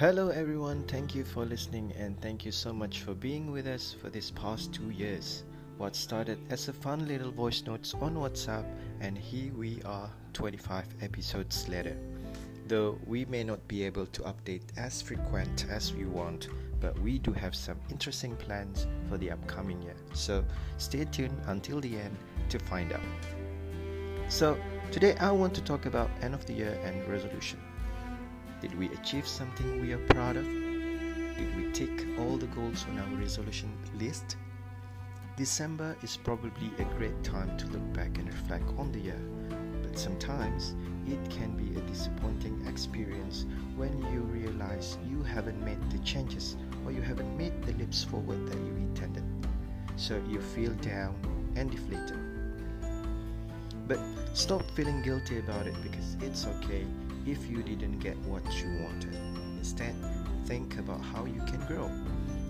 Hello, 0.00 0.30
everyone. 0.30 0.82
Thank 0.84 1.14
you 1.14 1.24
for 1.24 1.44
listening, 1.44 1.92
and 1.98 2.18
thank 2.22 2.46
you 2.46 2.52
so 2.52 2.72
much 2.72 3.02
for 3.02 3.12
being 3.12 3.52
with 3.52 3.66
us 3.66 3.94
for 4.00 4.08
this 4.08 4.30
past 4.30 4.72
two 4.72 4.88
years. 4.88 5.44
What 5.76 5.94
started 5.94 6.38
as 6.48 6.68
a 6.68 6.72
fun 6.72 7.06
little 7.06 7.30
voice 7.30 7.62
notes 7.66 7.92
on 7.92 8.14
WhatsApp, 8.14 8.64
and 9.02 9.18
here 9.18 9.52
we 9.52 9.82
are 9.84 10.10
25 10.32 10.86
episodes 11.02 11.68
later. 11.68 11.98
Though 12.66 12.98
we 13.06 13.26
may 13.26 13.44
not 13.44 13.68
be 13.68 13.82
able 13.84 14.06
to 14.06 14.22
update 14.22 14.62
as 14.78 15.02
frequent 15.02 15.66
as 15.68 15.92
we 15.92 16.06
want, 16.06 16.48
but 16.80 16.98
we 17.00 17.18
do 17.18 17.32
have 17.32 17.54
some 17.54 17.76
interesting 17.90 18.36
plans 18.36 18.86
for 19.06 19.18
the 19.18 19.30
upcoming 19.30 19.82
year. 19.82 19.96
So 20.14 20.42
stay 20.78 21.04
tuned 21.04 21.38
until 21.48 21.78
the 21.78 21.98
end 21.98 22.16
to 22.48 22.58
find 22.58 22.90
out. 22.94 23.02
So, 24.30 24.56
today 24.92 25.14
I 25.18 25.30
want 25.30 25.52
to 25.56 25.60
talk 25.60 25.84
about 25.84 26.08
end 26.22 26.32
of 26.32 26.46
the 26.46 26.54
year 26.54 26.80
and 26.84 27.06
resolution. 27.06 27.60
Did 28.60 28.78
we 28.78 28.90
achieve 28.90 29.26
something 29.26 29.80
we 29.80 29.94
are 29.94 30.06
proud 30.08 30.36
of? 30.36 30.44
Did 30.44 31.56
we 31.56 31.72
tick 31.72 32.06
all 32.18 32.36
the 32.36 32.46
goals 32.48 32.84
on 32.90 32.98
our 32.98 33.18
resolution 33.18 33.72
list? 33.98 34.36
December 35.38 35.96
is 36.02 36.18
probably 36.18 36.70
a 36.78 36.84
great 36.98 37.24
time 37.24 37.56
to 37.56 37.66
look 37.68 37.92
back 37.94 38.18
and 38.18 38.26
reflect 38.26 38.68
on 38.76 38.92
the 38.92 38.98
year, 38.98 39.20
but 39.82 39.98
sometimes 39.98 40.74
it 41.06 41.18
can 41.30 41.56
be 41.56 41.74
a 41.78 41.82
disappointing 41.84 42.62
experience 42.68 43.46
when 43.76 43.96
you 44.12 44.20
realize 44.20 44.98
you 45.08 45.22
haven't 45.22 45.64
made 45.64 45.80
the 45.90 45.98
changes 46.00 46.58
or 46.84 46.92
you 46.92 47.00
haven't 47.00 47.34
made 47.38 47.62
the 47.62 47.72
leaps 47.72 48.04
forward 48.04 48.46
that 48.46 48.58
you 48.58 48.76
intended. 48.76 49.24
So 49.96 50.20
you 50.28 50.42
feel 50.42 50.72
down 50.82 51.14
and 51.56 51.70
deflated. 51.70 52.18
But 53.88 54.00
stop 54.34 54.70
feeling 54.72 55.00
guilty 55.00 55.38
about 55.38 55.66
it 55.66 55.74
because 55.82 56.18
it's 56.20 56.46
okay 56.46 56.84
if 57.26 57.50
you 57.50 57.62
didn't 57.62 57.98
get 57.98 58.16
what 58.18 58.44
you 58.60 58.82
wanted. 58.82 59.14
Instead, 59.58 59.94
think 60.46 60.78
about 60.78 61.00
how 61.00 61.24
you 61.24 61.40
can 61.46 61.64
grow. 61.66 61.90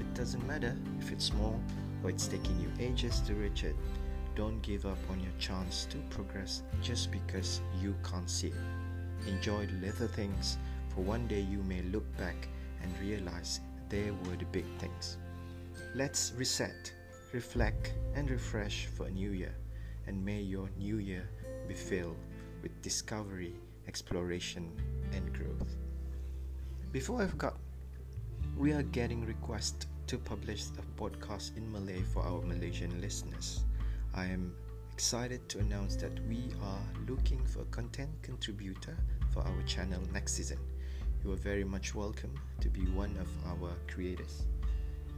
It 0.00 0.14
doesn't 0.14 0.46
matter 0.46 0.76
if 1.00 1.12
it's 1.12 1.26
small 1.26 1.60
or 2.02 2.10
it's 2.10 2.26
taking 2.26 2.58
you 2.60 2.70
ages 2.78 3.20
to 3.20 3.34
reach 3.34 3.64
it. 3.64 3.76
Don't 4.36 4.60
give 4.62 4.84
up 4.84 4.98
on 5.10 5.20
your 5.20 5.32
chance 5.38 5.86
to 5.90 5.98
progress 6.10 6.62
just 6.82 7.12
because 7.12 7.60
you 7.80 7.94
can't 8.02 8.28
see 8.28 8.48
it. 8.48 9.28
Enjoy 9.28 9.66
the 9.66 9.86
little 9.86 10.08
things, 10.08 10.58
for 10.88 11.02
one 11.02 11.26
day 11.28 11.40
you 11.40 11.62
may 11.62 11.82
look 11.82 12.04
back 12.16 12.48
and 12.82 12.92
realize 13.00 13.60
they 13.88 14.10
were 14.10 14.36
the 14.36 14.44
big 14.46 14.66
things. 14.78 15.18
Let's 15.94 16.32
reset, 16.36 16.92
reflect, 17.32 17.94
and 18.14 18.30
refresh 18.30 18.86
for 18.86 19.06
a 19.06 19.10
new 19.10 19.30
year, 19.30 19.54
and 20.06 20.24
may 20.24 20.40
your 20.40 20.68
new 20.76 20.98
year 20.98 21.28
be 21.68 21.74
filled 21.74 22.16
with 22.62 22.82
discovery, 22.82 23.54
exploration, 23.94 24.68
and 25.12 25.32
growth. 25.32 25.76
Before 26.90 27.22
I 27.22 27.28
forgot, 27.28 27.56
we 28.56 28.72
are 28.72 28.82
getting 28.82 29.24
requests 29.24 29.86
to 30.08 30.18
publish 30.18 30.64
a 30.76 31.00
podcast 31.00 31.56
in 31.56 31.70
Malay 31.70 32.02
for 32.12 32.24
our 32.24 32.42
Malaysian 32.42 33.00
listeners. 33.00 33.60
I 34.12 34.24
am 34.24 34.52
excited 34.92 35.48
to 35.50 35.60
announce 35.60 35.94
that 35.98 36.10
we 36.28 36.40
are 36.60 36.82
looking 37.06 37.46
for 37.46 37.60
a 37.60 37.66
content 37.66 38.10
contributor 38.20 38.96
for 39.32 39.44
our 39.44 39.62
channel 39.64 40.00
next 40.12 40.32
season. 40.32 40.58
You 41.22 41.30
are 41.30 41.36
very 41.52 41.62
much 41.62 41.94
welcome 41.94 42.34
to 42.62 42.68
be 42.68 42.80
one 42.96 43.16
of 43.20 43.28
our 43.46 43.76
creators 43.86 44.42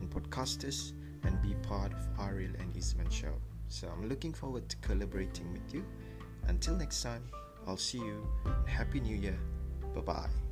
and 0.00 0.10
podcasters 0.10 0.92
and 1.24 1.40
be 1.40 1.54
part 1.66 1.94
of 1.94 2.06
Ariel 2.20 2.52
and 2.60 2.74
Isman 2.74 3.10
show. 3.10 3.32
So 3.68 3.88
I'm 3.88 4.06
looking 4.06 4.34
forward 4.34 4.68
to 4.68 4.76
collaborating 4.76 5.50
with 5.54 5.72
you. 5.72 5.82
Until 6.46 6.76
next 6.76 7.02
time, 7.02 7.22
I'll 7.66 7.76
see 7.76 7.98
you. 7.98 8.26
Happy 8.66 9.00
New 9.00 9.16
Year. 9.16 9.38
Bye 9.94 10.00
bye. 10.00 10.45